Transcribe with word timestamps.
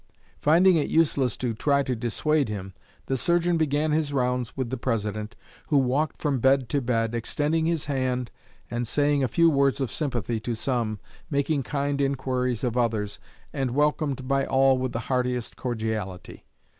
Finding 0.39 0.77
it 0.77 0.89
useless 0.89 1.37
to 1.37 1.53
try 1.53 1.83
to 1.83 1.95
dissuade 1.95 2.49
him, 2.49 2.73
the 3.05 3.15
surgeon 3.15 3.55
began 3.55 3.91
his 3.91 4.11
rounds 4.11 4.57
with 4.57 4.71
the 4.71 4.77
President, 4.77 5.35
who 5.67 5.77
walked 5.77 6.19
from 6.19 6.39
bed 6.39 6.69
to 6.69 6.81
bed, 6.81 7.13
extending 7.13 7.67
his 7.67 7.85
hand 7.85 8.31
and 8.71 8.87
saying 8.87 9.23
a 9.23 9.27
few 9.27 9.47
words 9.47 9.79
of 9.79 9.91
sympathy 9.91 10.39
to 10.39 10.55
some, 10.55 10.99
making 11.29 11.61
kind 11.61 12.01
inquiries 12.01 12.63
of 12.63 12.75
others, 12.75 13.19
and 13.53 13.75
welcomed 13.75 14.27
by 14.27 14.43
all 14.43 14.75
with 14.79 14.91
the 14.91 15.01
heartiest 15.01 15.55
cordiality. 15.55 16.47